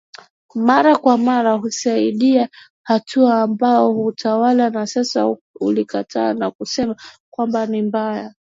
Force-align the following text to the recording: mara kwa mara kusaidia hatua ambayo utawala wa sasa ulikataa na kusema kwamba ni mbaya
mara 0.55 0.95
kwa 0.97 1.17
mara 1.17 1.59
kusaidia 1.59 2.49
hatua 2.83 3.41
ambayo 3.41 3.91
utawala 4.05 4.69
wa 4.75 4.87
sasa 4.87 5.35
ulikataa 5.59 6.33
na 6.33 6.51
kusema 6.51 6.95
kwamba 7.31 7.65
ni 7.65 7.81
mbaya 7.81 8.33